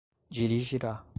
dirigirá 0.31 1.03